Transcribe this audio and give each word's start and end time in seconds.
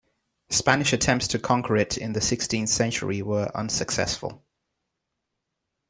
Spanish 0.49 0.93
attempts 0.93 1.27
to 1.27 1.37
conquer 1.37 1.77
it 1.77 1.95
in 1.95 2.13
the 2.13 2.21
sixteenth 2.21 2.71
century 2.71 3.21
were 3.21 3.51
unsuccessful. 3.55 4.43